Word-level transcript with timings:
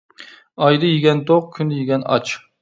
ئايدا 0.67 0.89
يېگەن 0.91 1.21
توق، 1.33 1.51
كۈندە 1.59 1.79
يېگەن 1.83 2.09
ئاچ. 2.17 2.35